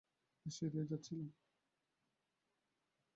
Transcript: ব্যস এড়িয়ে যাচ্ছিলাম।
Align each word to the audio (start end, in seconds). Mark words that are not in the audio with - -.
ব্যস 0.45 0.57
এড়িয়ে 0.65 0.85
যাচ্ছিলাম। 0.85 1.29